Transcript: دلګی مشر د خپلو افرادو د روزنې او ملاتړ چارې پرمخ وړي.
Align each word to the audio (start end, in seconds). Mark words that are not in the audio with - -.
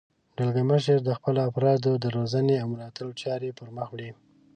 دلګی 0.37 0.63
مشر 0.71 0.97
د 1.03 1.09
خپلو 1.17 1.39
افرادو 1.49 1.91
د 2.03 2.05
روزنې 2.17 2.55
او 2.63 2.67
ملاتړ 2.73 3.07
چارې 3.21 3.55
پرمخ 3.59 3.87
وړي. 3.91 4.11